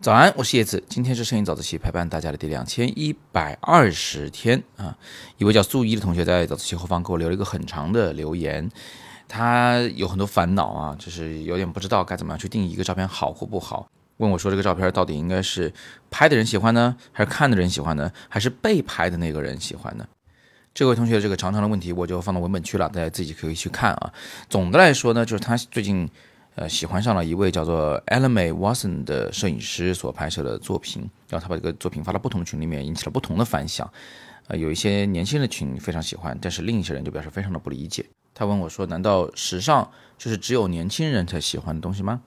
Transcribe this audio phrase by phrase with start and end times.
[0.00, 4.96] 早安，我是叶子，今天是摄影早自习陪伴大家的第两千一百二十天啊。
[5.38, 8.70] 一位叫素一的同学在早自习后方给我留了一个很长的留言，
[9.26, 13.88] 他有很多烦恼啊，就是有点不知道该怎么样去定义一个照片好或不好。
[14.18, 15.72] 问我说这个照片到底应该是
[16.10, 20.06] 拍的人喜欢呢，还是看的人喜欢呢，还是被拍的那个人喜欢呢？
[20.74, 24.12] 这位同学这个长长的问题我就放到文本区了，大家自己可以去看啊。
[24.48, 26.08] 总的来说呢，就是他最近。
[26.60, 33.88] 呃，喜欢上了一位叫做 e l a m a Watson 的摄影师所拍摄的作品，然后他把这个作品发到不同的群里面，引起了不同的反响。
[34.48, 38.04] 呃，有一些年轻的群非常喜欢，但是另一些人就表示非常的不理解。
[38.34, 39.88] 他问我说：“难道时尚
[40.18, 42.20] 就是只有年轻人才喜欢的东西吗？”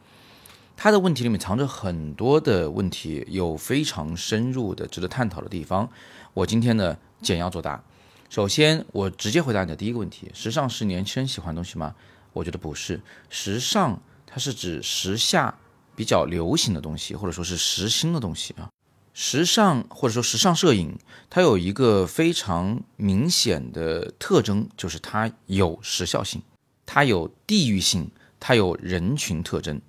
[0.78, 5.90] 他的问题里面藏着很多的问题，有非常深入的值得探讨的地方。
[6.34, 7.84] 我今天呢简要作答。
[8.32, 11.94] 首先，我直接回答你的第一个问题：时尚是年轻人喜欢的东西吗？
[12.32, 14.02] 我觉得不是，时尚。
[14.26, 15.60] 它是指时下
[15.98, 18.70] 比较流行的东西，或者说是时兴的东西啊。
[19.14, 20.98] 时尚或者说时尚摄影，
[21.30, 26.42] 它有一个非常明显的特征，就是它有时效性，
[26.86, 29.82] 它有地域性，它有人群特征。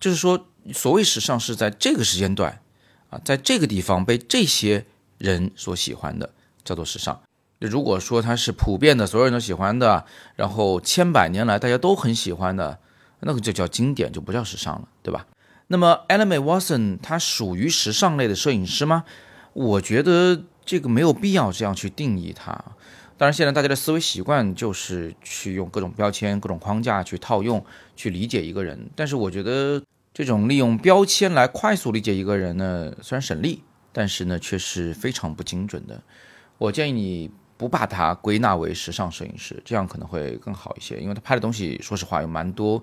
[0.00, 2.62] 就是说，所谓时尚是在这个时间段
[3.10, 4.86] 啊，在这个地方被这些
[5.18, 6.32] 人所喜欢的，
[6.64, 7.20] 叫做时尚。
[7.68, 10.04] 如果说它是普遍的，所有人都喜欢的，
[10.36, 12.78] 然后千百年来大家都很喜欢的。
[13.24, 15.28] 那个就叫经典，就不叫时尚了，对吧？
[15.68, 19.04] 那么 e l a m a Watson 他属于时尚类的摄影师吗？
[19.52, 22.52] 我觉得这个没有必要这样去定义他。
[23.16, 28.90] 当然，现在大家的思维习惯就是去用各种标签、各种框架去套用、去理解一个人。
[28.96, 29.80] 但是，我觉得
[30.12, 36.02] 这种利用标签来快速理解一个人呢，虽然省力，但是呢，却是非常不精准的。
[36.58, 37.30] 我建议你。
[37.56, 42.82] 不把它归纳为时尚摄影师，这样可能会更好一些，因为他拍的东西，说实话有蛮多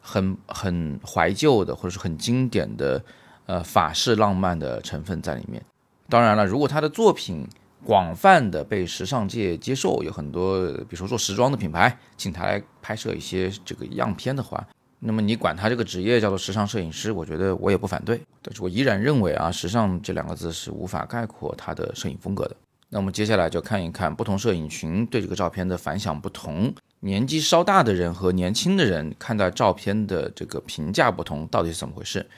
[0.00, 3.02] 很很怀旧的，或者是很经典的，
[3.46, 5.62] 呃法式浪漫的成分在里面。
[6.08, 7.46] 当然了，如果他的作品
[7.84, 14.64] 广泛的被时尚界接受，有很多，比如说做时装的品牌请他来拍摄一些这个样片的话，
[15.00, 18.20] 那么你管他这个职业叫做时尚摄影师，我觉得我也不反对。
[18.40, 22.54] 但是我依然认为啊，时尚这两个字是无法概括他的摄影风格的。
[22.94, 32.28] 那我们接下来就看一看不同摄影群对这个照片的反响不同，年纪稍大的人和年轻的人看待照片的这个评价不同，到底是怎么回事？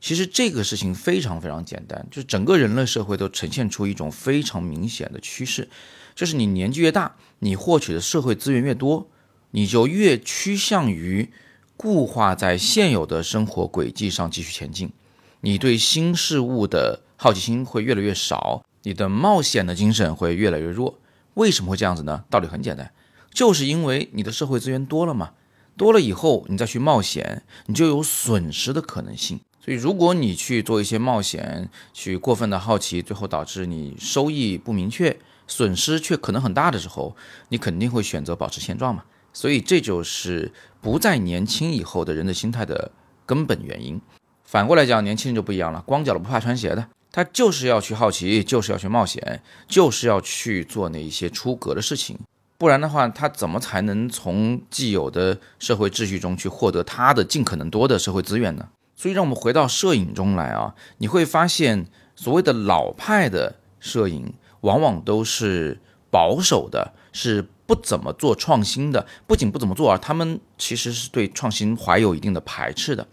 [0.00, 5.66] 其实这个事情非常非常简单，就是整个人类社会都呈现出一种非常明显的趋势，
[6.14, 9.08] 就是你年纪越大，你获取的社会资源越多，
[9.52, 11.32] 你就越趋向于
[11.78, 14.92] 固化在现有的生活轨迹上继续前进，
[15.40, 18.62] 你对新事物的好奇心会越来越少。
[18.84, 20.98] 你的冒险的精神会越来越弱，
[21.34, 22.24] 为什么会这样子呢？
[22.28, 22.92] 道理很简单，
[23.32, 25.30] 就是因为你的社会资源多了嘛，
[25.74, 29.40] 多了以后你再去冒险，你就有损失的可能性。
[29.64, 37.16] 所以如果你去做一些冒险，去过分的好奇，最后导致你收益不明确，损失却可能很大的时候，
[37.48, 39.04] 你肯定会选择保持现状嘛。
[39.32, 40.52] 所以这就是
[40.82, 42.92] 不再年轻以后的人的心态的
[43.24, 43.98] 根本原因。
[44.44, 46.86] 反过来讲，年轻人就不一样了，光脚的不怕穿鞋的。
[47.14, 52.18] 他就是要去好奇，就是要去冒险，就是要去做那一些出格的事情，
[52.58, 58.68] 不然的话，他怎么才能从既有的社会秩序中去获得他的尽可能多的社会资源呢？
[58.96, 61.86] 所以，让我们回到摄影中来啊，你会发现，
[62.16, 65.78] 所谓的老派的摄影，往往都是
[66.10, 69.06] 保守的，是不怎么做创新的。
[69.28, 73.06] 不仅不怎么做，而他们其实是对创新怀有一定的排斥的。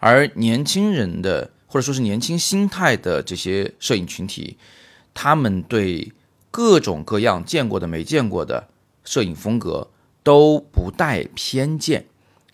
[0.00, 1.52] 而年轻人的。
[1.76, 4.56] 或者说是年轻心态的这些摄影群体，
[5.12, 6.10] 他们对
[6.50, 8.68] 各种各样见过的、没见过的
[9.04, 9.90] 摄影风格
[10.22, 12.06] 都不带偏见，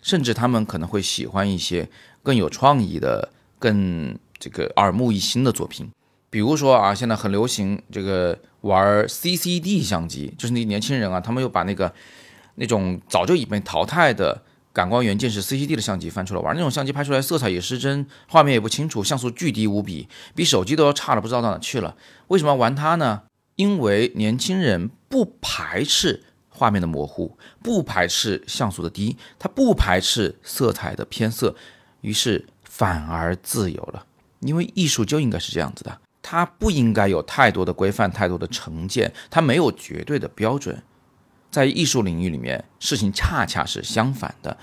[0.02, 1.88] 甚至他们可能会喜欢一些
[2.24, 5.88] 更有创意的、更这个耳目一新的作品。
[6.28, 11.94] 比如说啊，现在很流行这个玩 CCD 相机，就是那年轻人啊，他们又把那个
[12.56, 14.42] 那种早就已被淘汰的。
[14.72, 21.94] 感光元件是 CCD 的相机翻出来玩，那种相机拍出来色彩也失真，画面也不清楚，像素巨低无比，比手机都要差了，不知道到哪去了。
[22.28, 23.22] 为什么玩它呢？
[23.56, 31.54] 因为年轻人不排斥画面的模糊，不排斥像素的低，他不排斥色彩的偏色，
[32.00, 34.06] 于是反而自由了。
[34.40, 40.82] 因为艺术就应该是这样子的，它不应该有太多的规范，太多的成见，它没有绝对的标准。
[41.52, 44.56] 在艺术领域里面，事情恰恰是相反的。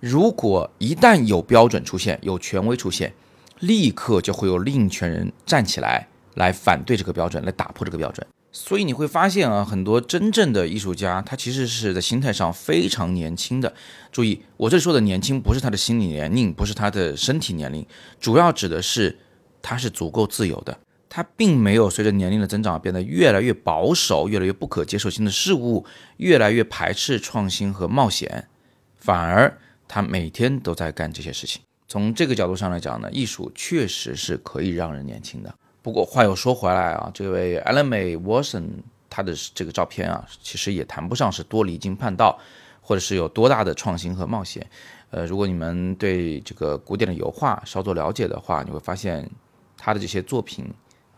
[0.00, 3.12] 如果一旦有标准出现，有权威出现，
[3.60, 8.26] 立刻就会有另一群人站起来，来反对这个标准，来打破这个标准。
[8.50, 13.74] 所以你会发现啊，很多真正的艺术家，他其实是在心态上非常年轻的。
[14.10, 17.84] 注意，我这里说的年轻，不是他的心理年龄，不是他的身体年龄，
[18.18, 19.18] 主要指的是
[19.60, 20.78] 他是足够自由的。
[21.08, 25.84] 他并没有随着年龄的增长变得越来越保守，越来越不可接受新的事物，
[26.16, 28.48] 越来越排斥创新和冒险，
[28.96, 31.62] 反而他每天都在干这些事情。
[31.86, 35.54] 从这个角度上来讲呢，艺术确实是可以让人年轻的。
[35.82, 38.64] 不过话又说回来啊，这位 Ellen May Watson
[39.08, 42.38] 他的这个照片啊，其实也谈不上是多离经叛道，
[42.80, 44.66] 或者是有多大的创新和冒险。
[45.10, 49.30] 呃，如果你们对这个古典的油画稍作了解的话，你会发现
[49.76, 50.64] 他的这些作品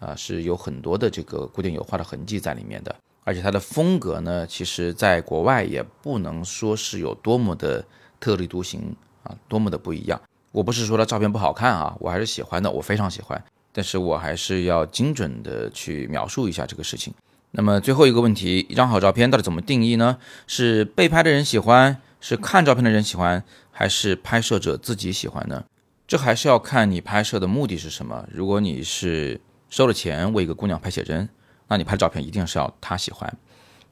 [0.01, 2.95] 啊是有很多的这个古典油画的痕迹在里面的。
[3.25, 7.85] 而且它的风格呢，其实在国外也不能说是有多么的
[8.21, 8.95] 特立独行
[9.25, 10.21] 啊，多么的不一样。
[10.53, 13.43] 我不是说他照片不好看啊，我还是喜欢的，我非常喜欢。
[13.73, 17.13] 但是我还是要精准的去描述一下这个事情。
[17.51, 20.19] 那么最后一个问题，一张好照片到底怎么定义呢？
[20.47, 25.65] 是被拍的人喜欢，是看照片的人喜欢，还是拍摄者自己喜欢呢？
[26.07, 28.27] 这还是要看你拍摄的目的是什么。
[28.33, 29.41] 如果你是
[29.77, 31.29] 收了钱为一个姑娘拍写真，
[31.69, 33.31] 那你拍的照片一定是要她喜欢。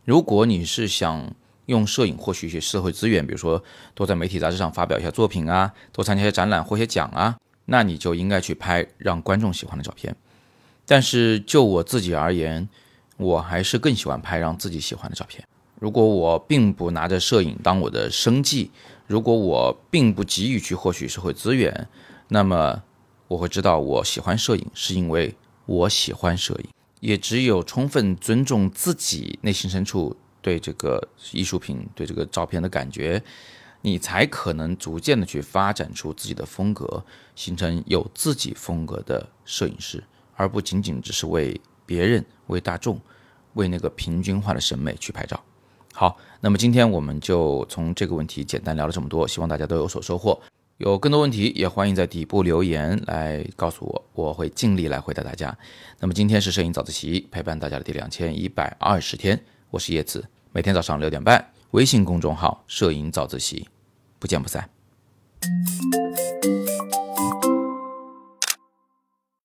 [0.06, 1.30] 如果你是想
[1.66, 7.36] 用摄影获取一些社会资源，比如说多在媒体杂志上发表一下作品啊，多参加一些展览获些奖啊。
[7.66, 10.16] 那你就应该去拍让观众喜欢的照片，
[10.86, 12.66] 但是就我自己而言，
[13.18, 15.46] 我还是更喜欢拍让自己喜欢的照片。
[15.78, 18.70] 如果我并不拿着摄影当我的生计，
[19.06, 21.86] 如果我并不急于去获取社会资源，
[22.28, 22.82] 那么
[23.28, 25.34] 我会知道我喜欢摄影是因为
[25.66, 26.68] 我喜欢摄影。
[27.00, 33.22] 也只有充分尊重自己内心深处对这个艺术品、对这个照片的感觉。
[33.82, 37.04] 你才可能逐渐的去发展出自己的风格，
[37.36, 40.02] 形成有自己风格的摄影师，
[40.36, 42.98] 而不仅仅只是为别人、为大众、
[43.52, 45.38] 为那个平均化的审美去拍照。
[45.92, 50.40] 好，那么今天我们就从这个问题简单聊了这么多，希望大家都有所收获。
[50.78, 55.56] 有更多问题也欢迎在底部留言来告诉我，我会尽力来回答大家。
[56.00, 59.40] 那么今天是摄影早自习陪伴大家的第两千一百二十天，
[59.70, 63.68] 我是叶子，每天早上六点半，微信公众号“摄影早自习”。
[64.18, 64.68] 不见不散。